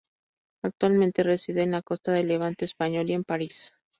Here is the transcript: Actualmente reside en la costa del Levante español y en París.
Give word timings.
Actualmente 0.63 1.21
reside 1.21 1.61
en 1.61 1.69
la 1.73 1.83
costa 1.83 2.11
del 2.11 2.27
Levante 2.29 2.65
español 2.65 3.07
y 3.11 3.13
en 3.13 3.23
París. 3.23 3.75